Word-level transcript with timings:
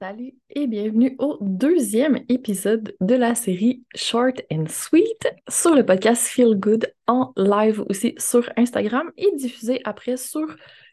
Salut 0.00 0.32
et 0.48 0.66
bienvenue 0.66 1.16
au 1.18 1.36
deuxième 1.42 2.24
épisode 2.30 2.96
de 3.00 3.14
la 3.14 3.34
série 3.34 3.84
Short 3.94 4.40
and 4.50 4.66
Sweet 4.68 5.28
sur 5.48 5.74
le 5.74 5.84
podcast 5.84 6.26
Feel 6.28 6.54
Good 6.58 6.90
en 7.06 7.32
live 7.36 7.84
aussi 7.90 8.14
sur 8.16 8.48
Instagram 8.56 9.10
et 9.18 9.30
diffusé 9.34 9.82
après 9.84 10.16
sur 10.16 10.46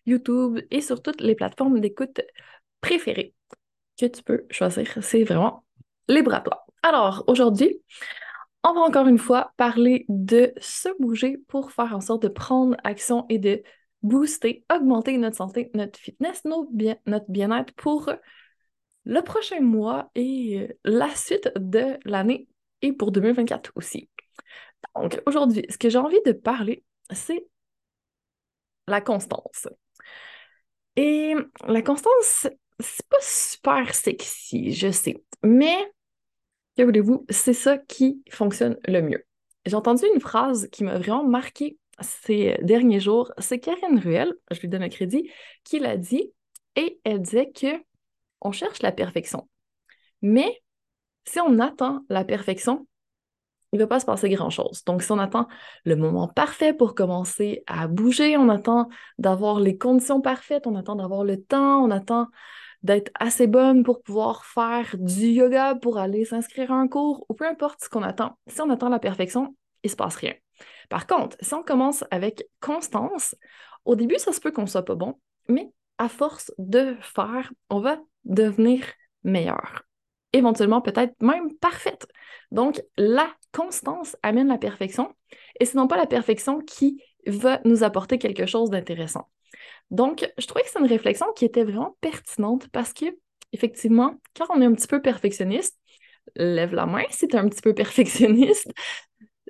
YouTube 0.06 0.60
et 0.70 0.82
sur 0.82 1.02
toutes 1.02 1.22
les 1.22 1.36
plateformes 1.36 1.80
d'écoute 1.80 2.20
préférées 2.82 3.34
que 3.98 4.08
tu 4.08 4.22
peux 4.22 4.46
choisir. 4.50 4.98
C'est 5.02 5.24
vraiment 5.24 5.64
libre 6.10 6.34
à 6.34 6.42
toi. 6.42 6.66
Alors 6.82 7.24
aujourd'hui, 7.28 7.82
on 8.66 8.74
va 8.74 8.82
encore 8.82 9.08
une 9.08 9.18
fois 9.18 9.54
parler 9.56 10.06
de 10.10 10.52
se 10.60 10.90
bouger 11.00 11.38
pour 11.48 11.72
faire 11.72 11.96
en 11.96 12.02
sorte 12.02 12.24
de 12.24 12.28
prendre 12.28 12.76
action 12.84 13.26
et 13.30 13.40
de 13.40 13.64
booster, 14.02 14.66
augmenter 14.74 15.18
notre 15.18 15.38
santé, 15.38 15.72
notre 15.74 15.98
fitness, 15.98 16.44
notre 16.44 17.32
bien-être 17.32 17.74
pour 17.76 18.10
le 19.06 19.22
prochain 19.22 19.62
mois 19.62 20.10
et 20.16 20.60
euh, 20.62 20.68
la 20.84 21.14
suite 21.16 21.52
de 21.56 21.98
l'année 22.06 22.48
et 22.82 22.94
pour 22.94 23.12
2024 23.12 23.72
aussi. 23.76 24.10
Donc 24.96 25.22
aujourd'hui, 25.26 25.66
ce 25.70 25.78
que 25.78 25.90
j'ai 25.90 25.98
envie 25.98 26.22
de 26.26 26.32
parler, 26.32 26.84
c'est 27.12 27.46
la 28.88 29.02
constance. 29.02 29.68
Et 30.96 31.34
la 31.68 31.82
constance, 31.82 32.48
c'est 32.80 33.08
pas 33.08 33.18
super 33.22 33.96
sexy, 33.96 34.74
je 34.74 34.92
sais, 34.92 35.24
mais 35.44 35.92
que 36.78 36.84
voulez-vous, 36.84 37.26
c'est 37.30 37.54
ça 37.54 37.78
qui 37.78 38.24
fonctionne 38.30 38.78
le 38.88 39.02
mieux. 39.02 39.26
J'ai 39.66 39.76
entendu 39.76 40.04
une 40.14 40.20
phrase 40.22 40.68
qui 40.72 40.84
m'a 40.84 40.98
vraiment 40.98 41.24
marqué 41.24 41.78
ces 42.02 42.58
derniers 42.62 43.00
jours. 43.00 43.32
C'est 43.38 43.60
Karine 43.60 44.00
Ruel, 44.00 44.34
je 44.52 44.60
lui 44.60 44.68
donne 44.68 44.82
le 44.82 44.90
crédit, 44.90 45.30
qui 45.64 45.80
l'a 45.80 45.98
dit. 45.98 46.34
Et 46.76 47.00
elle 47.04 47.22
disait 47.22 47.52
que 47.52 47.68
on 48.44 48.52
cherche 48.52 48.82
la 48.82 48.92
perfection. 48.92 49.48
Mais 50.22 50.62
si 51.26 51.40
on 51.40 51.60
attend 51.60 52.02
la 52.10 52.24
perfection, 52.24 52.88
il 53.72 53.78
ne 53.78 53.84
va 53.84 53.88
pas 53.88 54.00
se 54.00 54.06
passer 54.06 54.30
grand-chose. 54.30 54.84
Donc, 54.86 55.02
si 55.02 55.12
on 55.12 55.18
attend 55.18 55.48
le 55.84 55.96
moment 55.96 56.28
parfait 56.28 56.74
pour 56.74 56.94
commencer 56.94 57.64
à 57.66 57.88
bouger, 57.88 58.38
on 58.38 58.50
attend 58.50 58.88
d'avoir 59.18 59.60
les 59.60 59.78
conditions 59.78 60.22
parfaites, 60.22 60.68
on 60.68 60.76
attend 60.76 60.96
d'avoir 60.96 61.24
le 61.24 61.42
temps, 61.42 61.84
on 61.84 61.90
attend 61.90 62.28
d'être 62.84 63.12
assez 63.20 63.48
bonne 63.48 63.84
pour 63.84 64.04
pouvoir 64.04 64.46
faire 64.46 64.96
du 65.00 65.28
yoga, 65.28 65.74
pour 65.74 65.98
aller 65.98 66.24
s'inscrire 66.24 66.72
à 66.72 66.76
un 66.76 66.88
cours, 66.88 67.26
ou 67.30 67.34
peu 67.34 67.48
importe 67.48 67.84
ce 67.84 67.90
qu'on 67.90 68.04
attend. 68.04 68.38
Si 68.48 68.62
on 68.62 68.70
attend 68.70 68.90
la 68.90 69.00
perfection, 69.00 69.56
il 69.84 69.88
ne 69.88 69.92
se 69.92 69.96
passe 69.96 70.18
rien. 70.18 70.34
Par 70.90 71.08
contre, 71.08 71.36
si 71.42 71.54
on 71.56 71.64
commence 71.64 72.04
avec 72.12 72.48
constance, 72.62 73.36
au 73.86 73.96
début, 73.96 74.20
ça 74.20 74.34
se 74.34 74.40
peut 74.40 74.52
qu'on 74.52 74.68
soit 74.68 74.86
pas 74.86 74.96
bon, 74.96 75.20
mais 75.48 75.72
à 75.98 76.10
force 76.10 76.54
de 76.60 76.96
faire, 77.02 77.52
on 77.70 77.80
va 77.80 77.98
devenir 78.26 78.86
meilleur. 79.24 79.84
Éventuellement, 80.34 80.82
peut-être 80.82 81.14
même 81.22 81.54
parfaite. 81.58 82.08
Donc, 82.52 82.82
la 82.98 83.28
constance 83.52 84.18
amène 84.24 84.48
la 84.48 84.58
perfection 84.58 85.14
et 85.60 85.66
ce 85.66 85.78
n'est 85.78 85.88
pas 85.88 85.98
la 85.98 86.08
perfection 86.08 86.60
qui 86.60 87.02
va 87.28 87.62
nous 87.66 87.84
apporter 87.84 88.18
quelque 88.18 88.46
chose 88.46 88.70
d'intéressant. 88.70 89.30
Donc, 89.92 90.28
je 90.38 90.48
trouvais 90.48 90.64
que 90.64 90.70
c'est 90.70 90.80
une 90.80 90.88
réflexion 90.88 91.28
qui 91.36 91.46
était 91.46 91.64
vraiment 91.64 91.96
pertinente 92.02 92.68
parce 92.70 92.94
que, 92.94 93.06
effectivement, 93.52 94.20
quand 94.36 94.46
on 94.50 94.62
est 94.62 94.66
un 94.66 94.74
petit 94.74 94.88
peu 94.88 95.02
perfectionniste, 95.02 95.80
lève 96.36 96.74
la 96.74 96.86
main 96.86 97.04
si 97.10 97.28
tu 97.28 97.36
es 97.36 97.40
un 97.40 97.48
petit 97.48 97.62
peu 97.62 97.74
perfectionniste, 97.74 98.72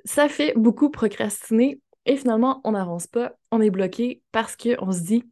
ça 0.04 0.28
fait 0.28 0.52
beaucoup 0.56 0.90
procrastiner 0.90 1.80
et 2.06 2.16
finalement, 2.16 2.60
on 2.64 2.72
n'avance 2.72 3.06
pas, 3.06 3.32
on 3.50 3.60
est 3.62 3.70
bloqué 3.70 4.22
parce 4.32 4.56
qu'on 4.56 4.92
se 4.92 5.00
dit, 5.00 5.24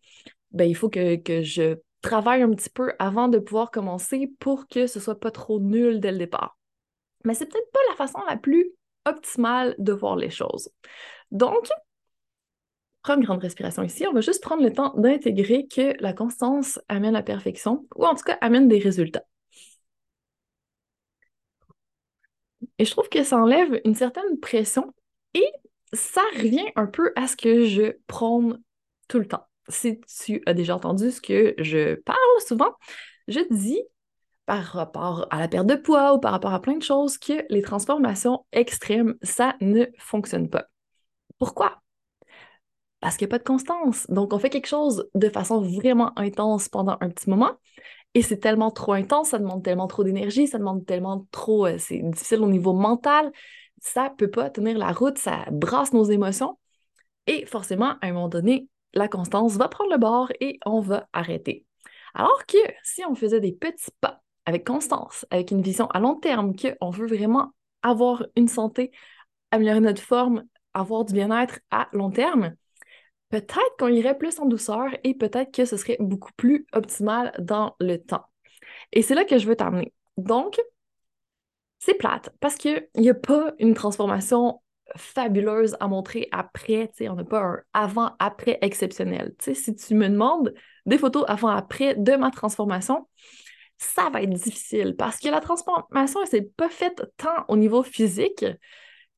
ben, 0.52 0.64
il 0.64 0.74
faut 0.74 0.88
que 0.88 1.20
je 1.42 1.76
travaille 2.02 2.42
un 2.42 2.50
petit 2.50 2.70
peu 2.70 2.92
avant 2.98 3.28
de 3.28 3.38
pouvoir 3.38 3.70
commencer 3.70 4.30
pour 4.40 4.68
que 4.68 4.86
ce 4.86 5.00
soit 5.00 5.18
pas 5.18 5.30
trop 5.30 5.60
nul 5.60 6.00
dès 6.00 6.12
le 6.12 6.18
départ. 6.18 6.58
Mais 7.24 7.34
c'est 7.34 7.46
peut-être 7.46 7.70
pas 7.72 7.80
la 7.90 7.96
façon 7.96 8.18
la 8.28 8.36
plus 8.36 8.72
optimale 9.06 9.74
de 9.78 9.92
voir 9.92 10.16
les 10.16 10.30
choses. 10.30 10.70
Donc, 11.30 11.68
prends 13.02 13.16
une 13.16 13.24
grande 13.24 13.40
respiration 13.40 13.82
ici. 13.82 14.06
On 14.06 14.12
va 14.12 14.20
juste 14.20 14.42
prendre 14.42 14.62
le 14.62 14.72
temps 14.72 14.92
d'intégrer 14.96 15.66
que 15.66 15.94
la 16.00 16.12
constance 16.12 16.80
amène 16.88 17.12
la 17.14 17.22
perfection, 17.22 17.86
ou 17.96 18.04
en 18.04 18.14
tout 18.14 18.24
cas 18.24 18.38
amène 18.40 18.68
des 18.68 18.78
résultats. 18.78 19.24
Et 22.78 22.84
je 22.84 22.90
trouve 22.90 23.08
que 23.08 23.22
ça 23.22 23.36
enlève 23.36 23.80
une 23.84 23.94
certaine 23.94 24.38
pression 24.40 24.92
et 25.34 25.46
ça 25.92 26.22
revient 26.36 26.66
un 26.76 26.86
peu 26.86 27.12
à 27.16 27.26
ce 27.26 27.36
que 27.36 27.64
je 27.64 27.96
prône 28.06 28.60
tout 29.08 29.18
le 29.18 29.26
temps 29.28 29.46
si 29.68 30.00
tu 30.00 30.42
as 30.46 30.54
déjà 30.54 30.76
entendu 30.76 31.10
ce 31.10 31.20
que 31.20 31.54
je 31.58 31.94
parle 31.94 32.18
souvent, 32.46 32.74
je 33.28 33.40
dis 33.50 33.80
par 34.46 34.62
rapport 34.64 35.26
à 35.30 35.38
la 35.38 35.48
perte 35.48 35.66
de 35.66 35.76
poids 35.76 36.14
ou 36.14 36.18
par 36.18 36.32
rapport 36.32 36.52
à 36.52 36.60
plein 36.60 36.76
de 36.76 36.82
choses 36.82 37.18
que 37.18 37.44
les 37.48 37.62
transformations 37.62 38.44
extrêmes, 38.52 39.14
ça 39.22 39.54
ne 39.60 39.86
fonctionne 39.98 40.48
pas. 40.48 40.66
Pourquoi? 41.38 41.80
Parce 43.00 43.16
qu'il 43.16 43.26
n'y 43.26 43.30
a 43.30 43.34
pas 43.34 43.38
de 43.38 43.44
constance. 43.44 44.06
Donc, 44.10 44.32
on 44.32 44.38
fait 44.38 44.50
quelque 44.50 44.68
chose 44.68 45.08
de 45.14 45.28
façon 45.28 45.60
vraiment 45.60 46.16
intense 46.18 46.68
pendant 46.68 46.96
un 47.00 47.08
petit 47.08 47.30
moment 47.30 47.52
et 48.14 48.22
c'est 48.22 48.38
tellement 48.38 48.70
trop 48.70 48.92
intense, 48.92 49.30
ça 49.30 49.38
demande 49.38 49.64
tellement 49.64 49.86
trop 49.86 50.04
d'énergie, 50.04 50.46
ça 50.46 50.58
demande 50.58 50.84
tellement 50.84 51.26
trop, 51.30 51.66
euh, 51.66 51.76
c'est 51.78 51.98
difficile 51.98 52.40
au 52.40 52.48
niveau 52.48 52.74
mental, 52.74 53.32
ça 53.80 54.10
ne 54.10 54.14
peut 54.14 54.30
pas 54.30 54.50
tenir 54.50 54.76
la 54.76 54.92
route, 54.92 55.18
ça 55.18 55.46
brasse 55.50 55.92
nos 55.92 56.04
émotions 56.04 56.58
et 57.26 57.46
forcément, 57.46 57.96
à 58.00 58.08
un 58.08 58.12
moment 58.12 58.28
donné, 58.28 58.68
la 58.94 59.08
constance 59.08 59.56
va 59.56 59.68
prendre 59.68 59.90
le 59.90 59.98
bord 59.98 60.30
et 60.40 60.58
on 60.66 60.80
va 60.80 61.08
arrêter. 61.12 61.66
Alors 62.14 62.46
que 62.46 62.58
si 62.82 63.04
on 63.04 63.14
faisait 63.14 63.40
des 63.40 63.52
petits 63.52 63.90
pas 64.00 64.22
avec 64.44 64.66
constance, 64.66 65.24
avec 65.30 65.50
une 65.50 65.62
vision 65.62 65.86
à 65.88 66.00
long 66.00 66.16
terme, 66.16 66.54
qu'on 66.56 66.90
veut 66.90 67.06
vraiment 67.06 67.52
avoir 67.82 68.26
une 68.36 68.48
santé, 68.48 68.90
améliorer 69.50 69.80
notre 69.80 70.02
forme, 70.02 70.44
avoir 70.74 71.04
du 71.04 71.12
bien-être 71.12 71.60
à 71.70 71.88
long 71.92 72.10
terme, 72.10 72.54
peut-être 73.28 73.76
qu'on 73.78 73.88
irait 73.88 74.18
plus 74.18 74.38
en 74.40 74.46
douceur 74.46 74.88
et 75.04 75.14
peut-être 75.14 75.52
que 75.52 75.64
ce 75.64 75.76
serait 75.76 75.96
beaucoup 76.00 76.32
plus 76.36 76.66
optimal 76.72 77.32
dans 77.38 77.76
le 77.80 77.96
temps. 77.98 78.24
Et 78.92 79.02
c'est 79.02 79.14
là 79.14 79.24
que 79.24 79.38
je 79.38 79.46
veux 79.46 79.56
t'amener. 79.56 79.92
Donc, 80.16 80.60
c'est 81.78 81.94
plate 81.94 82.30
parce 82.40 82.56
qu'il 82.56 82.88
n'y 82.96 83.10
a 83.10 83.14
pas 83.14 83.52
une 83.58 83.74
transformation 83.74 84.61
fabuleuse 84.96 85.76
à 85.80 85.88
montrer 85.88 86.28
après. 86.32 86.90
on 87.02 87.14
n'a 87.14 87.24
pas 87.24 87.42
un 87.42 87.58
avant-après 87.72 88.58
exceptionnel. 88.60 89.34
si 89.40 89.74
tu 89.74 89.94
me 89.94 90.08
demandes 90.08 90.54
des 90.86 90.98
photos 90.98 91.24
avant-après 91.28 91.94
de 91.94 92.16
ma 92.16 92.30
transformation, 92.30 93.08
ça 93.78 94.10
va 94.10 94.22
être 94.22 94.30
difficile 94.30 94.94
parce 94.96 95.18
que 95.18 95.28
la 95.28 95.40
transformation, 95.40 96.20
elle 96.22 96.28
s'est 96.28 96.50
pas 96.56 96.68
faite 96.68 97.02
tant 97.16 97.44
au 97.48 97.56
niveau 97.56 97.82
physique 97.82 98.44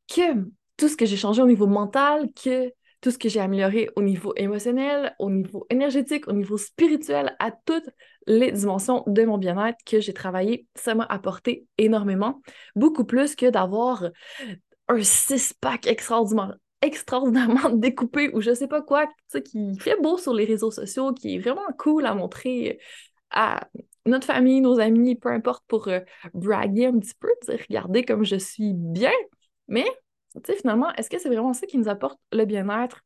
que 0.08 0.34
tout 0.76 0.88
ce 0.88 0.96
que 0.96 1.06
j'ai 1.06 1.16
changé 1.16 1.42
au 1.42 1.46
niveau 1.46 1.66
mental, 1.66 2.28
que 2.32 2.72
tout 3.04 3.10
ce 3.10 3.18
que 3.18 3.28
j'ai 3.28 3.40
amélioré 3.40 3.90
au 3.96 4.02
niveau 4.02 4.32
émotionnel, 4.34 5.14
au 5.18 5.30
niveau 5.30 5.66
énergétique, 5.68 6.26
au 6.26 6.32
niveau 6.32 6.56
spirituel, 6.56 7.36
à 7.38 7.50
toutes 7.50 7.90
les 8.26 8.50
dimensions 8.50 9.04
de 9.06 9.24
mon 9.24 9.36
bien-être 9.36 9.76
que 9.84 10.00
j'ai 10.00 10.14
travaillé, 10.14 10.66
ça 10.74 10.94
m'a 10.94 11.04
apporté 11.04 11.66
énormément, 11.76 12.40
beaucoup 12.74 13.04
plus 13.04 13.36
que 13.36 13.50
d'avoir 13.50 14.08
un 14.88 15.02
six-pack 15.02 15.86
extraordinairement, 15.86 16.54
extraordinairement 16.82 17.70
découpé 17.74 18.30
ou 18.34 18.40
je 18.40 18.54
sais 18.54 18.68
pas 18.68 18.82
quoi, 18.82 19.06
qui 19.44 19.78
fait 19.78 20.00
beau 20.00 20.18
sur 20.18 20.34
les 20.34 20.44
réseaux 20.44 20.70
sociaux, 20.70 21.12
qui 21.12 21.36
est 21.36 21.38
vraiment 21.38 21.66
cool 21.78 22.06
à 22.06 22.14
montrer 22.14 22.78
à 23.30 23.68
notre 24.06 24.26
famille, 24.26 24.60
nos 24.60 24.78
amis, 24.80 25.16
peu 25.16 25.30
importe, 25.30 25.64
pour 25.66 25.88
euh, 25.88 26.00
braguer 26.34 26.86
un 26.86 26.98
petit 26.98 27.14
peu, 27.18 27.28
regardez 27.48 28.04
comme 28.04 28.24
je 28.24 28.36
suis 28.36 28.72
bien. 28.74 29.12
Mais, 29.68 29.86
finalement, 30.58 30.92
est-ce 30.94 31.08
que 31.08 31.18
c'est 31.18 31.28
vraiment 31.28 31.52
ça 31.52 31.66
qui 31.66 31.78
nous 31.78 31.88
apporte 31.88 32.18
le 32.32 32.44
bien-être 32.44 33.03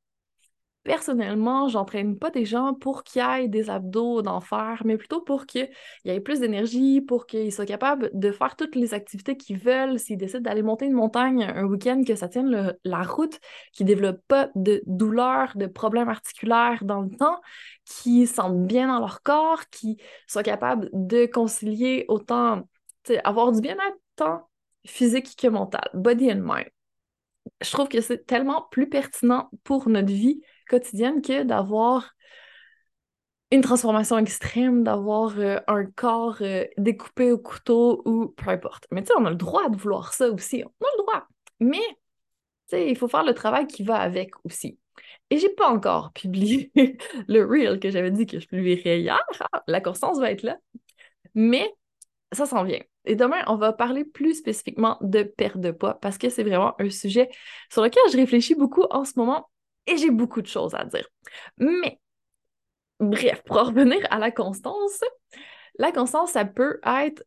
personnellement, 0.88 1.68
j'entraîne 1.68 2.18
pas 2.18 2.30
des 2.30 2.46
gens 2.46 2.72
pour 2.72 3.04
qu'ils 3.04 3.20
aient 3.20 3.46
des 3.46 3.68
abdos 3.68 4.22
d'enfer, 4.22 4.80
mais 4.86 4.96
plutôt 4.96 5.20
pour 5.20 5.44
qu'il 5.44 5.68
y 6.06 6.08
ait 6.08 6.18
plus 6.18 6.40
d'énergie, 6.40 7.02
pour 7.02 7.26
qu'ils 7.26 7.52
soient 7.52 7.66
capables 7.66 8.10
de 8.14 8.32
faire 8.32 8.56
toutes 8.56 8.74
les 8.74 8.94
activités 8.94 9.36
qu'ils 9.36 9.58
veulent, 9.58 9.98
s'ils 9.98 10.16
décident 10.16 10.40
d'aller 10.40 10.62
monter 10.62 10.86
une 10.86 10.94
montagne 10.94 11.42
un 11.42 11.64
week-end, 11.64 12.02
que 12.06 12.14
ça 12.14 12.26
tienne 12.26 12.74
la 12.84 13.02
route, 13.02 13.38
qu'ils 13.74 13.84
développent 13.84 14.22
pas 14.28 14.48
de 14.54 14.82
douleurs, 14.86 15.52
de 15.56 15.66
problèmes 15.66 16.08
articulaires 16.08 16.82
dans 16.82 17.02
le 17.02 17.10
temps, 17.10 17.38
qui 17.84 18.26
sentent 18.26 18.66
bien 18.66 18.88
dans 18.88 19.00
leur 19.00 19.22
corps, 19.22 19.68
qui 19.70 19.98
soient 20.26 20.42
capables 20.42 20.88
de 20.94 21.26
concilier 21.26 22.06
autant, 22.08 22.66
avoir 23.24 23.52
du 23.52 23.60
bien-être 23.60 23.98
tant 24.16 24.48
physique 24.86 25.36
que 25.36 25.48
mental, 25.48 25.90
body 25.92 26.32
and 26.32 26.40
mind. 26.40 26.70
Je 27.60 27.70
trouve 27.72 27.88
que 27.88 28.00
c'est 28.00 28.24
tellement 28.24 28.62
plus 28.70 28.88
pertinent 28.88 29.50
pour 29.64 29.90
notre 29.90 30.12
vie 30.12 30.40
quotidienne 30.68 31.22
que 31.22 31.42
d'avoir 31.42 32.14
une 33.50 33.62
transformation 33.62 34.18
extrême, 34.18 34.84
d'avoir 34.84 35.38
euh, 35.38 35.58
un 35.68 35.86
corps 35.86 36.38
euh, 36.42 36.64
découpé 36.76 37.32
au 37.32 37.38
couteau 37.38 38.02
ou 38.04 38.28
peu 38.28 38.50
importe. 38.50 38.86
Mais 38.90 39.02
tu 39.02 39.08
sais, 39.08 39.14
on 39.18 39.24
a 39.24 39.30
le 39.30 39.36
droit 39.36 39.68
de 39.70 39.76
vouloir 39.76 40.12
ça 40.12 40.28
aussi. 40.30 40.62
On 40.64 40.84
a 40.84 40.90
le 40.96 41.02
droit. 41.02 41.26
Mais, 41.60 41.78
tu 41.78 42.76
sais, 42.76 42.90
il 42.90 42.96
faut 42.96 43.08
faire 43.08 43.24
le 43.24 43.34
travail 43.34 43.66
qui 43.66 43.82
va 43.82 43.96
avec 43.96 44.32
aussi. 44.44 44.78
Et 45.30 45.38
j'ai 45.38 45.48
pas 45.48 45.68
encore 45.68 46.12
publié 46.14 46.70
le 47.26 47.44
reel 47.44 47.80
que 47.80 47.90
j'avais 47.90 48.10
dit 48.10 48.26
que 48.26 48.38
je 48.38 48.46
publierais 48.46 49.00
hier. 49.00 49.20
La 49.66 49.80
constance 49.80 50.18
va 50.18 50.30
être 50.30 50.42
là. 50.42 50.58
Mais 51.34 51.72
ça 52.32 52.46
s'en 52.46 52.64
vient. 52.64 52.82
Et 53.06 53.16
demain, 53.16 53.42
on 53.46 53.56
va 53.56 53.72
parler 53.72 54.04
plus 54.04 54.34
spécifiquement 54.34 54.98
de 55.00 55.22
perte 55.22 55.58
de 55.58 55.70
poids 55.70 55.94
parce 55.94 56.18
que 56.18 56.28
c'est 56.28 56.42
vraiment 56.42 56.74
un 56.78 56.90
sujet 56.90 57.30
sur 57.72 57.82
lequel 57.82 58.02
je 58.12 58.18
réfléchis 58.18 58.54
beaucoup 58.54 58.84
en 58.90 59.04
ce 59.06 59.12
moment 59.16 59.48
et 59.88 59.96
j'ai 59.96 60.10
beaucoup 60.10 60.42
de 60.42 60.46
choses 60.46 60.74
à 60.74 60.84
dire. 60.84 61.06
Mais, 61.58 61.98
bref, 63.00 63.42
pour 63.44 63.56
revenir 63.66 63.98
à 64.10 64.18
la 64.18 64.30
constance, 64.30 65.02
la 65.78 65.92
constance, 65.92 66.32
ça 66.32 66.44
peut 66.44 66.80
être 66.84 67.24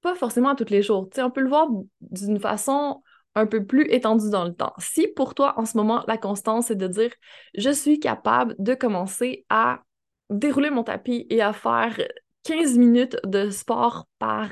pas 0.00 0.14
forcément 0.14 0.54
tous 0.54 0.70
les 0.70 0.82
jours. 0.82 1.08
on 1.18 1.30
peut 1.30 1.40
le 1.40 1.48
voir 1.48 1.68
d'une 2.00 2.38
façon 2.38 3.02
un 3.34 3.46
peu 3.46 3.64
plus 3.64 3.86
étendue 3.90 4.30
dans 4.30 4.44
le 4.44 4.54
temps. 4.54 4.74
Si 4.78 5.08
pour 5.08 5.34
toi, 5.34 5.54
en 5.58 5.64
ce 5.64 5.76
moment, 5.76 6.04
la 6.08 6.18
constance, 6.18 6.66
c'est 6.66 6.76
de 6.76 6.86
dire 6.86 7.12
je 7.56 7.70
suis 7.70 8.00
capable 8.00 8.54
de 8.58 8.74
commencer 8.74 9.44
à 9.48 9.82
dérouler 10.30 10.70
mon 10.70 10.84
tapis 10.84 11.26
et 11.30 11.40
à 11.40 11.52
faire 11.52 11.96
15 12.44 12.76
minutes 12.78 13.16
de 13.24 13.50
sport 13.50 14.06
par 14.18 14.50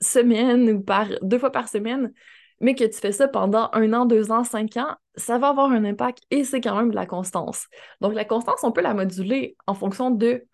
semaine 0.00 0.70
ou 0.70 0.82
par 0.82 1.08
deux 1.22 1.38
fois 1.38 1.52
par 1.52 1.68
semaine, 1.68 2.12
mais 2.60 2.74
que 2.74 2.84
tu 2.84 2.98
fais 2.98 3.12
ça 3.12 3.28
pendant 3.28 3.70
un 3.72 3.92
an, 3.92 4.06
deux 4.06 4.30
ans, 4.30 4.44
cinq 4.44 4.76
ans, 4.76 4.94
ça 5.16 5.38
va 5.38 5.48
avoir 5.48 5.70
un 5.70 5.84
impact 5.84 6.22
et 6.30 6.44
c'est 6.44 6.60
quand 6.60 6.76
même 6.76 6.90
de 6.90 6.94
la 6.94 7.06
constance. 7.06 7.66
Donc 8.00 8.14
la 8.14 8.24
constance, 8.24 8.62
on 8.62 8.72
peut 8.72 8.82
la 8.82 8.94
moduler 8.94 9.56
en 9.66 9.74
fonction 9.74 10.10
de 10.10 10.44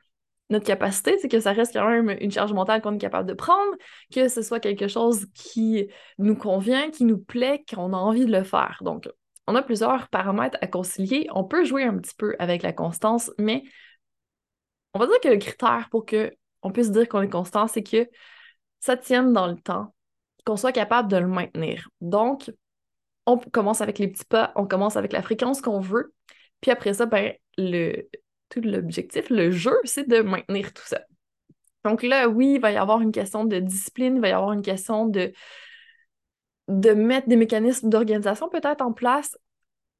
notre 0.49 0.64
capacité, 0.64 1.19
c'est 1.19 1.29
que 1.29 1.41
ça 1.41 1.53
reste 1.53 1.73
quand 1.73 1.88
même 1.88 2.17
une 2.20 2.31
charge 2.31 2.53
mentale 2.53 2.81
qu'on 2.81 2.94
est 2.94 2.99
capable 2.99 3.29
de 3.29 3.35
prendre, 3.35 3.73
que 4.14 4.29
ce 4.29 4.43
soit 4.43 4.61
quelque 4.61 4.87
chose 4.87 5.26
qui 5.35 5.88
nous 6.19 6.37
convient, 6.37 6.91
qui 6.91 7.05
nous 7.05 7.19
plaît, 7.19 7.64
qu'on 7.69 7.93
a 7.93 7.97
envie 7.97 8.26
de 8.26 8.32
le 8.32 8.44
faire. 8.44 8.79
Donc, 8.82 9.09
on 9.49 9.56
a 9.56 9.62
plusieurs 9.62 10.09
paramètres 10.09 10.59
à 10.61 10.69
concilier. 10.69 11.29
On 11.32 11.44
peut 11.44 11.64
jouer 11.64 11.85
un 11.85 11.97
petit 11.99 12.14
peu 12.17 12.37
avec 12.38 12.62
la 12.62 12.73
constance, 12.73 13.32
mais 13.38 13.64
on 14.94 15.00
va 15.00 15.06
dire 15.06 15.20
que 15.20 15.29
le 15.29 15.38
critère 15.38 15.88
pour 15.91 16.06
qu'on 16.06 16.73
puisse 16.73 16.91
dire 16.93 17.09
qu'on 17.09 17.23
est 17.23 17.29
constant, 17.29 17.67
c'est 17.67 17.82
que 17.82 18.09
ça 18.79 18.97
tienne 18.97 19.32
dans 19.32 19.49
le 19.49 19.56
temps, 19.56 19.94
qu'on 20.46 20.56
soit 20.56 20.72
capable 20.72 21.10
de 21.10 21.16
le 21.19 21.26
maintenir. 21.26 21.90
Donc, 22.00 22.50
on 23.26 23.37
commence 23.37 23.81
avec 23.81 23.98
les 23.98 24.08
petits 24.08 24.25
pas, 24.25 24.52
on 24.56 24.66
commence 24.66 24.96
avec 24.96 25.12
la 25.12 25.20
fréquence 25.20 25.60
qu'on 25.60 25.81
veut, 25.81 26.14
puis 26.60 26.70
après 26.70 26.94
ça, 26.94 27.06
ben, 27.06 27.34
le, 27.58 28.08
tout 28.48 28.60
l'objectif, 28.60 29.28
le 29.28 29.50
jeu, 29.50 29.76
c'est 29.84 30.08
de 30.08 30.20
maintenir 30.20 30.72
tout 30.72 30.87
ça. 30.87 31.00
Donc 31.84 32.02
là, 32.02 32.28
oui, 32.28 32.54
il 32.54 32.60
va 32.60 32.72
y 32.72 32.76
avoir 32.76 33.00
une 33.00 33.12
question 33.12 33.44
de 33.44 33.58
discipline, 33.58 34.16
il 34.16 34.20
va 34.20 34.28
y 34.28 34.32
avoir 34.32 34.52
une 34.52 34.62
question 34.62 35.06
de, 35.06 35.32
de 36.69 36.90
mettre 36.90 37.28
des 37.28 37.37
mécanismes 37.37 37.90
d'organisation 37.90 38.49
peut-être 38.49 38.82
en 38.82 38.92
place. 38.92 39.37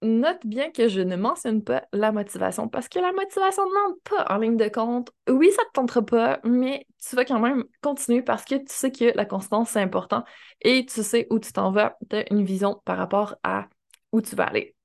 Note 0.03 0.45
bien 0.47 0.71
que 0.71 0.89
je 0.89 1.01
ne 1.01 1.17
mentionne 1.17 1.63
pas 1.65 1.85
la 1.93 2.13
motivation 2.13 2.69
parce 2.69 2.89
que 2.89 2.99
la 2.99 3.13
motivation 3.13 3.65
ne 3.65 3.71
demande 3.71 4.01
pas 4.05 4.27
en 4.29 4.39
ligne 4.39 4.57
de 4.59 4.69
compte. 4.69 5.11
Oui, 5.29 5.51
ça 5.53 5.63
ne 5.63 5.67
te 5.69 5.73
tentera 5.73 6.05
pas, 6.05 6.41
mais 6.45 6.87
tu 7.03 7.17
vas 7.17 7.25
quand 7.25 7.41
même 7.41 7.65
continuer 7.81 8.21
parce 8.23 8.45
que 8.45 8.57
tu 8.57 8.67
sais 8.69 8.93
que 8.93 9.17
la 9.17 9.25
constance, 9.25 9.71
c'est 9.71 9.81
important 9.81 10.23
et 10.61 10.85
tu 10.85 11.03
sais 11.03 11.27
où 11.31 11.39
tu 11.39 11.53
t'en 11.53 11.71
vas. 11.73 11.97
Tu 12.11 12.17
as 12.17 12.31
une 12.33 12.45
vision 12.45 12.81
par 12.85 12.99
rapport 12.99 13.37
à 13.43 13.69
où 14.13 14.21
tu 14.21 14.37
vas 14.37 14.45
aller. 14.45 14.77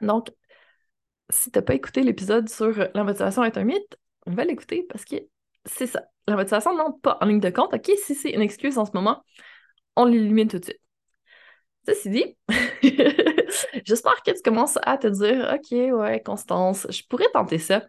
Donc, 0.00 0.30
si 1.30 1.50
tu 1.50 1.58
n'as 1.58 1.62
pas 1.62 1.74
écouté 1.74 2.02
l'épisode 2.02 2.48
sur 2.48 2.72
la 2.94 3.04
motivation 3.04 3.44
est 3.44 3.56
un 3.58 3.64
mythe, 3.64 3.98
va 4.26 4.44
l'écouter 4.44 4.84
parce 4.88 5.04
que 5.04 5.16
c'est 5.64 5.86
ça. 5.86 6.02
La 6.28 6.36
motivation 6.36 6.72
ne 6.72 6.78
monte 6.82 7.00
pas 7.02 7.18
en 7.20 7.26
ligne 7.26 7.40
de 7.40 7.50
compte. 7.50 7.74
OK, 7.74 7.90
si 8.04 8.14
c'est 8.14 8.30
une 8.30 8.42
excuse 8.42 8.78
en 8.78 8.84
ce 8.84 8.92
moment, 8.94 9.24
on 9.96 10.06
l'élimine 10.06 10.48
tout 10.48 10.58
de 10.58 10.64
suite. 10.64 10.80
Ceci 11.86 12.10
dit, 12.10 12.36
j'espère 13.86 14.22
que 14.22 14.32
tu 14.32 14.42
commences 14.42 14.78
à 14.82 14.98
te 14.98 15.06
dire 15.06 15.54
OK, 15.54 15.70
ouais, 15.70 16.22
Constance, 16.22 16.86
je 16.90 17.02
pourrais 17.08 17.30
tenter 17.32 17.58
ça 17.58 17.82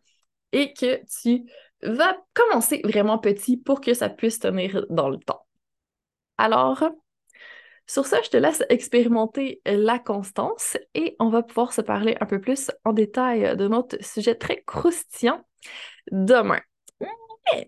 et 0.53 0.73
que 0.73 1.01
tu 1.21 1.43
vas 1.83 2.17
commencer 2.33 2.81
vraiment 2.83 3.17
petit 3.17 3.57
pour 3.57 3.81
que 3.81 3.93
ça 3.93 4.09
puisse 4.09 4.39
tenir 4.39 4.85
dans 4.89 5.09
le 5.09 5.17
temps. 5.17 5.45
Alors, 6.37 6.83
sur 7.87 8.05
ça, 8.05 8.21
je 8.21 8.29
te 8.29 8.37
laisse 8.37 8.63
expérimenter 8.69 9.61
la 9.65 9.97
constance 9.99 10.77
et 10.93 11.15
on 11.19 11.29
va 11.29 11.41
pouvoir 11.41 11.73
se 11.73 11.81
parler 11.81 12.15
un 12.19 12.25
peu 12.25 12.39
plus 12.39 12.71
en 12.85 12.93
détail 12.93 13.55
de 13.57 13.67
notre 13.67 14.01
sujet 14.03 14.35
très 14.35 14.61
croustillant 14.63 15.41
demain. 16.11 16.61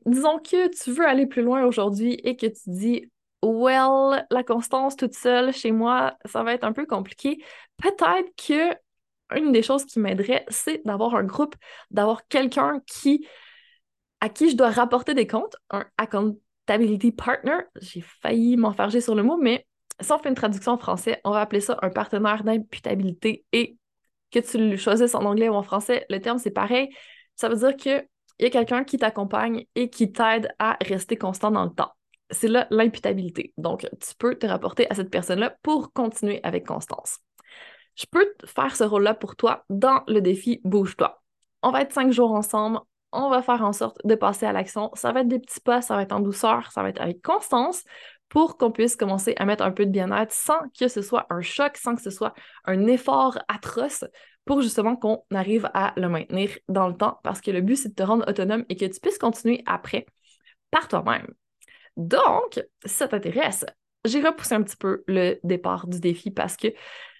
Disons 0.05 0.39
que 0.39 0.67
tu 0.67 0.91
veux 0.91 1.07
aller 1.07 1.25
plus 1.25 1.41
loin 1.41 1.65
aujourd'hui 1.65 2.13
et 2.23 2.35
que 2.35 2.47
tu 2.47 2.61
dis 2.67 3.09
Well, 3.41 4.25
la 4.31 4.43
constance 4.43 4.97
toute 4.97 5.15
seule 5.15 5.53
chez 5.53 5.71
moi, 5.71 6.17
ça 6.25 6.43
va 6.43 6.53
être 6.53 6.65
un 6.65 6.73
peu 6.73 6.85
compliqué. 6.85 7.41
Peut-être 7.77 8.29
que 8.35 8.75
une 9.37 9.51
des 9.51 9.61
choses 9.61 9.85
qui 9.85 9.99
m'aiderait, 9.99 10.45
c'est 10.49 10.81
d'avoir 10.85 11.15
un 11.15 11.23
groupe, 11.23 11.55
d'avoir 11.91 12.27
quelqu'un 12.27 12.81
qui 12.85 13.25
à 14.21 14.29
qui 14.29 14.49
je 14.49 14.57
dois 14.57 14.69
rapporter 14.69 15.13
des 15.13 15.27
comptes, 15.27 15.55
un 15.69 15.85
accountability 15.97 17.11
partner. 17.11 17.59
J'ai 17.81 18.01
failli 18.01 18.57
m'enfarger 18.57 19.01
sur 19.01 19.15
le 19.15 19.23
mot, 19.23 19.37
mais 19.37 19.65
si 20.01 20.11
on 20.11 20.17
fait 20.19 20.29
une 20.29 20.35
traduction 20.35 20.73
en 20.73 20.77
français, 20.77 21.21
on 21.23 21.31
va 21.31 21.41
appeler 21.41 21.61
ça 21.61 21.77
un 21.81 21.89
partenaire 21.89 22.43
d'imputabilité 22.43 23.45
et 23.53 23.77
que 24.31 24.39
tu 24.39 24.57
le 24.57 24.77
choisisses 24.77 25.15
en 25.15 25.23
anglais 25.25 25.49
ou 25.49 25.53
en 25.53 25.63
français, 25.63 26.05
le 26.09 26.19
terme 26.19 26.37
c'est 26.37 26.51
pareil. 26.51 26.89
Ça 27.35 27.49
veut 27.49 27.55
dire 27.55 27.75
qu'il 27.75 28.05
y 28.39 28.45
a 28.45 28.49
quelqu'un 28.49 28.83
qui 28.83 28.97
t'accompagne 28.97 29.65
et 29.75 29.89
qui 29.89 30.11
t'aide 30.11 30.49
à 30.59 30.77
rester 30.81 31.17
constant 31.17 31.51
dans 31.51 31.63
le 31.63 31.71
temps. 31.71 31.93
C'est 32.31 32.47
là 32.47 32.67
l'imputabilité. 32.69 33.53
Donc, 33.57 33.87
tu 33.99 34.15
peux 34.17 34.35
te 34.35 34.45
rapporter 34.45 34.89
à 34.89 34.95
cette 34.95 35.09
personne-là 35.09 35.57
pour 35.63 35.93
continuer 35.93 36.39
avec 36.43 36.65
constance. 36.65 37.19
Je 37.95 38.05
peux 38.09 38.33
faire 38.45 38.75
ce 38.75 38.83
rôle-là 38.83 39.13
pour 39.13 39.35
toi 39.35 39.65
dans 39.69 40.03
le 40.07 40.21
défi 40.21 40.61
Bouge-toi. 40.63 41.21
On 41.63 41.71
va 41.71 41.81
être 41.81 41.93
cinq 41.93 42.11
jours 42.11 42.31
ensemble. 42.31 42.79
On 43.11 43.29
va 43.29 43.41
faire 43.41 43.63
en 43.63 43.73
sorte 43.73 43.97
de 44.05 44.15
passer 44.15 44.45
à 44.45 44.53
l'action. 44.53 44.91
Ça 44.93 45.11
va 45.11 45.21
être 45.21 45.27
des 45.27 45.39
petits 45.39 45.59
pas, 45.59 45.81
ça 45.81 45.95
va 45.95 46.03
être 46.03 46.13
en 46.13 46.19
douceur, 46.19 46.71
ça 46.71 46.83
va 46.83 46.89
être 46.89 47.01
avec 47.01 47.21
constance 47.21 47.83
pour 48.29 48.57
qu'on 48.57 48.71
puisse 48.71 48.95
commencer 48.95 49.33
à 49.37 49.45
mettre 49.45 49.63
un 49.63 49.71
peu 49.71 49.85
de 49.85 49.91
bien-être 49.91 50.31
sans 50.31 50.59
que 50.79 50.87
ce 50.87 51.01
soit 51.01 51.25
un 51.31 51.41
choc, 51.41 51.75
sans 51.77 51.95
que 51.95 52.01
ce 52.01 52.11
soit 52.11 52.33
un 52.65 52.85
effort 52.85 53.39
atroce 53.47 54.05
pour 54.45 54.61
justement 54.61 54.95
qu'on 54.95 55.23
arrive 55.33 55.69
à 55.73 55.93
le 55.97 56.07
maintenir 56.07 56.57
dans 56.69 56.87
le 56.87 56.95
temps 56.95 57.19
parce 57.23 57.41
que 57.41 57.51
le 57.51 57.61
but, 57.61 57.75
c'est 57.75 57.89
de 57.89 57.95
te 57.95 58.03
rendre 58.03 58.27
autonome 58.29 58.65
et 58.69 58.75
que 58.75 58.85
tu 58.85 58.99
puisses 58.99 59.17
continuer 59.17 59.63
après 59.65 60.05
par 60.71 60.87
toi-même. 60.87 61.27
Donc, 61.99 62.63
si 62.85 62.93
ça 62.95 63.07
t'intéresse, 63.07 63.65
j'ai 64.05 64.21
repoussé 64.21 64.55
un 64.55 64.63
petit 64.63 64.77
peu 64.77 65.03
le 65.07 65.37
départ 65.43 65.85
du 65.85 65.99
défi 65.99 66.31
parce 66.31 66.55
que 66.55 66.69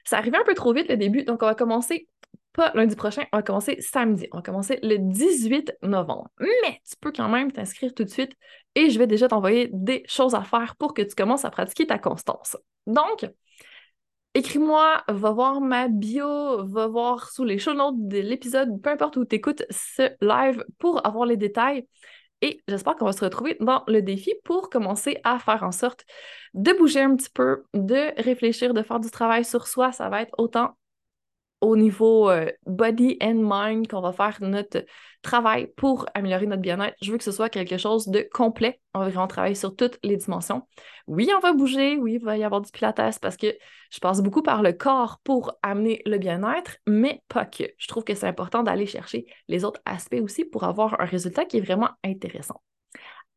ça 0.05 0.17
arrivait 0.17 0.37
un 0.37 0.45
peu 0.45 0.55
trop 0.55 0.73
vite 0.73 0.87
le 0.89 0.97
début, 0.97 1.23
donc 1.23 1.43
on 1.43 1.45
va 1.45 1.53
commencer 1.53 2.07
pas 2.53 2.71
lundi 2.73 2.95
prochain, 2.95 3.23
on 3.31 3.37
va 3.37 3.43
commencer 3.43 3.77
samedi. 3.79 4.27
On 4.31 4.37
va 4.37 4.41
commencer 4.41 4.79
le 4.81 4.97
18 4.97 5.73
novembre. 5.83 6.29
Mais 6.39 6.81
tu 6.89 6.95
peux 6.99 7.11
quand 7.11 7.29
même 7.29 7.51
t'inscrire 7.51 7.93
tout 7.93 8.03
de 8.03 8.09
suite 8.09 8.31
et 8.75 8.89
je 8.89 8.97
vais 8.97 9.07
déjà 9.07 9.27
t'envoyer 9.27 9.69
des 9.71 10.03
choses 10.07 10.33
à 10.33 10.41
faire 10.41 10.75
pour 10.77 10.93
que 10.93 11.01
tu 11.01 11.13
commences 11.13 11.45
à 11.45 11.51
pratiquer 11.51 11.85
ta 11.85 11.99
constance. 11.99 12.57
Donc, 12.87 13.29
écris-moi, 14.33 15.03
va 15.07 15.31
voir 15.31 15.61
ma 15.61 15.89
bio, 15.89 16.65
va 16.65 16.87
voir 16.87 17.29
sous 17.29 17.43
les 17.43 17.59
show 17.59 17.73
notes 17.73 18.07
de 18.07 18.19
l'épisode, 18.19 18.81
peu 18.81 18.89
importe 18.89 19.17
où 19.17 19.25
tu 19.25 19.35
écoutes 19.35 19.63
ce 19.69 20.09
live 20.21 20.63
pour 20.79 21.05
avoir 21.05 21.25
les 21.25 21.37
détails. 21.37 21.85
Et 22.41 22.61
j'espère 22.67 22.95
qu'on 22.95 23.05
va 23.05 23.13
se 23.13 23.23
retrouver 23.23 23.57
dans 23.59 23.83
le 23.87 24.01
défi 24.01 24.33
pour 24.45 24.69
commencer 24.69 25.17
à 25.23 25.39
faire 25.39 25.63
en 25.63 25.71
sorte 25.71 26.05
de 26.53 26.71
bouger 26.73 27.01
un 27.01 27.15
petit 27.15 27.29
peu, 27.29 27.65
de 27.73 28.13
réfléchir, 28.21 28.73
de 28.73 28.81
faire 28.81 28.99
du 28.99 29.11
travail 29.11 29.43
sur 29.43 29.67
soi. 29.67 29.91
Ça 29.91 30.09
va 30.09 30.21
être 30.21 30.33
autant 30.37 30.75
au 31.61 31.75
niveau 31.75 32.29
euh, 32.29 32.49
body 32.65 33.17
and 33.21 33.41
mind 33.41 33.87
qu'on 33.87 34.01
va 34.01 34.13
faire 34.13 34.37
notre 34.41 34.85
travail 35.21 35.67
pour 35.75 36.05
améliorer 36.13 36.45
notre 36.45 36.61
bien-être. 36.61 36.95
Je 37.01 37.11
veux 37.11 37.17
que 37.17 37.23
ce 37.23 37.31
soit 37.31 37.49
quelque 37.49 37.77
chose 37.77 38.07
de 38.07 38.27
complet. 38.31 38.79
On 38.93 38.99
va 38.99 39.09
vraiment 39.09 39.27
travailler 39.27 39.55
sur 39.55 39.75
toutes 39.75 39.99
les 40.03 40.17
dimensions. 40.17 40.65
Oui, 41.07 41.29
on 41.35 41.39
va 41.39 41.53
bouger, 41.53 41.97
oui, 41.97 42.13
il 42.13 42.23
va 42.23 42.37
y 42.37 42.43
avoir 42.43 42.61
du 42.61 42.71
pilates 42.71 43.19
parce 43.19 43.37
que 43.37 43.53
je 43.91 43.99
passe 43.99 44.21
beaucoup 44.21 44.41
par 44.41 44.61
le 44.61 44.71
corps 44.71 45.19
pour 45.23 45.53
amener 45.61 46.01
le 46.05 46.17
bien-être, 46.17 46.77
mais 46.87 47.21
pas 47.27 47.45
que. 47.45 47.63
Je 47.77 47.87
trouve 47.87 48.03
que 48.03 48.15
c'est 48.15 48.27
important 48.27 48.63
d'aller 48.63 48.85
chercher 48.85 49.25
les 49.47 49.65
autres 49.65 49.81
aspects 49.85 50.21
aussi 50.21 50.45
pour 50.45 50.63
avoir 50.63 50.99
un 51.01 51.05
résultat 51.05 51.45
qui 51.45 51.57
est 51.57 51.61
vraiment 51.61 51.89
intéressant. 52.03 52.61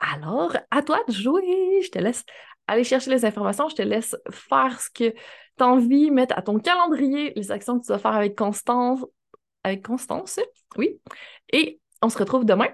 Alors, 0.02 0.57
à 0.71 0.83
toi 0.83 0.99
de 1.07 1.12
jouer. 1.12 1.81
Je 1.83 1.91
te 1.91 1.99
laisse 1.99 2.25
aller 2.66 2.85
chercher 2.85 3.11
les 3.11 3.25
informations. 3.25 3.69
Je 3.69 3.76
te 3.76 3.83
laisse 3.83 4.16
faire 4.31 4.81
ce 4.81 4.90
que 4.90 5.11
tu 5.11 5.14
as 5.59 5.66
envie, 5.66 6.11
mettre 6.11 6.37
à 6.37 6.42
ton 6.42 6.59
calendrier 6.59 7.33
les 7.37 7.50
actions 7.50 7.78
que 7.78 7.87
tu 7.87 7.92
vas 7.92 7.99
faire 7.99 8.14
avec 8.14 8.37
Constance. 8.37 9.04
Avec 9.64 9.85
Constance, 9.85 10.40
oui. 10.76 11.00
Et 11.52 11.81
on 12.02 12.09
se 12.09 12.19
retrouve 12.19 12.45
demain 12.45 12.69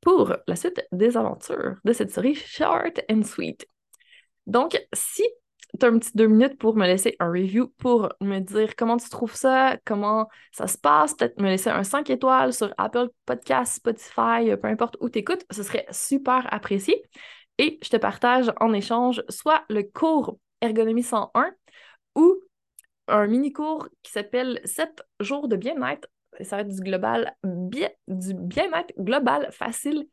pour 0.00 0.36
la 0.46 0.56
suite 0.56 0.86
des 0.92 1.16
aventures 1.16 1.76
de 1.84 1.92
cette 1.92 2.10
série 2.10 2.34
Short 2.34 3.00
and 3.10 3.22
Sweet. 3.22 3.66
Donc, 4.46 4.78
si 4.92 5.22
tu 5.78 5.86
as 5.86 5.88
un 5.88 5.98
petit 5.98 6.12
deux 6.14 6.26
minutes 6.26 6.58
pour 6.58 6.76
me 6.76 6.86
laisser 6.86 7.16
un 7.18 7.30
review, 7.30 7.68
pour 7.78 8.10
me 8.20 8.38
dire 8.40 8.76
comment 8.76 8.96
tu 8.96 9.08
trouves 9.08 9.34
ça, 9.34 9.78
comment 9.84 10.28
ça 10.52 10.66
se 10.66 10.78
passe, 10.78 11.14
peut-être 11.14 11.40
me 11.40 11.48
laisser 11.48 11.70
un 11.70 11.82
5 11.82 12.10
étoiles 12.10 12.52
sur 12.52 12.72
Apple 12.76 13.08
Podcast, 13.24 13.76
Spotify, 13.76 14.54
peu 14.60 14.68
importe 14.68 14.96
où 15.00 15.08
tu 15.08 15.20
écoutes, 15.20 15.44
ce 15.50 15.62
serait 15.62 15.86
super 15.90 16.46
apprécié. 16.52 17.02
Et 17.58 17.78
je 17.82 17.88
te 17.88 17.96
partage 17.96 18.52
en 18.60 18.72
échange 18.72 19.22
soit 19.28 19.64
le 19.68 19.82
cours 19.82 20.38
Ergonomie 20.60 21.02
101 21.02 21.52
ou 22.16 22.40
un 23.08 23.26
mini-cours 23.26 23.88
qui 24.02 24.12
s'appelle 24.12 24.60
7 24.64 25.02
jours 25.20 25.48
de 25.48 25.56
bien-être. 25.56 26.08
Ça 26.40 26.56
va 26.56 26.62
être 26.62 26.74
du 26.74 26.80
global 26.80 27.34
bien, 27.44 27.90
du 28.08 28.34
bien-être 28.34 28.92
global 28.98 29.48
facile, 29.52 30.06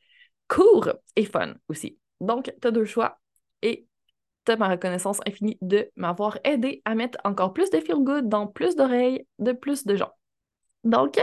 court 0.47 0.89
et 1.15 1.25
fun 1.25 1.55
aussi. 1.67 1.97
Donc, 2.19 2.53
tu 2.61 2.67
as 2.67 2.71
deux 2.71 2.85
choix 2.85 3.19
et 3.63 3.87
tu 4.45 4.51
as 4.51 4.57
ma 4.57 4.69
reconnaissance 4.69 5.19
infinie 5.25 5.57
de 5.61 5.89
m'avoir 5.95 6.37
aidé 6.43 6.81
à 6.85 6.93
mettre 6.93 7.17
encore 7.23 7.53
plus 7.53 7.69
de 7.71 7.79
feel 7.79 8.03
good 8.03 8.29
dans 8.29 8.45
plus 8.45 8.75
d'oreilles 8.75 9.25
de 9.39 9.51
plus 9.51 9.85
de 9.85 9.95
gens. 9.95 10.11
Donc, 10.83 11.19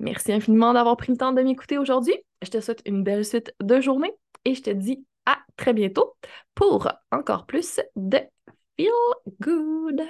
merci 0.00 0.32
infiniment 0.32 0.72
d'avoir 0.72 0.96
pris 0.96 1.12
le 1.12 1.18
temps 1.18 1.32
de 1.32 1.42
m'écouter 1.42 1.78
aujourd'hui. 1.78 2.16
Je 2.42 2.50
te 2.50 2.60
souhaite 2.60 2.82
une 2.84 3.04
belle 3.04 3.24
suite 3.24 3.54
de 3.62 3.80
journée 3.80 4.12
et 4.44 4.54
je 4.54 4.62
te 4.62 4.70
dis 4.70 5.04
à 5.26 5.38
très 5.56 5.72
bientôt 5.74 6.16
pour 6.54 6.90
encore 7.10 7.46
plus 7.46 7.80
de 7.96 8.18
feel 8.76 8.92
good. 9.40 10.02